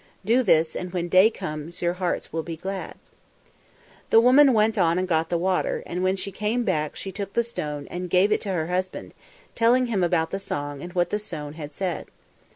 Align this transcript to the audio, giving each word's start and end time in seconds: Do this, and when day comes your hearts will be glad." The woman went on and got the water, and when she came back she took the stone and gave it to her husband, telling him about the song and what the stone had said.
Do 0.25 0.41
this, 0.41 0.75
and 0.75 0.91
when 0.93 1.09
day 1.09 1.29
comes 1.29 1.83
your 1.83 1.93
hearts 1.93 2.33
will 2.33 2.41
be 2.41 2.57
glad." 2.57 2.95
The 4.09 4.19
woman 4.19 4.51
went 4.51 4.75
on 4.79 4.97
and 4.97 5.07
got 5.07 5.29
the 5.29 5.37
water, 5.37 5.83
and 5.85 6.01
when 6.01 6.15
she 6.15 6.31
came 6.31 6.63
back 6.63 6.95
she 6.95 7.11
took 7.11 7.33
the 7.33 7.43
stone 7.43 7.87
and 7.91 8.09
gave 8.09 8.31
it 8.31 8.41
to 8.41 8.51
her 8.53 8.65
husband, 8.65 9.13
telling 9.53 9.85
him 9.85 10.03
about 10.03 10.31
the 10.31 10.39
song 10.39 10.81
and 10.81 10.91
what 10.93 11.11
the 11.11 11.19
stone 11.19 11.53
had 11.53 11.71
said. 11.71 12.07